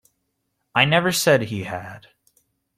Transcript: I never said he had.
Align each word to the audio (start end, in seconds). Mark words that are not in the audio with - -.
I 0.73 0.85
never 0.85 1.11
said 1.11 1.43
he 1.43 1.65
had. 1.65 2.07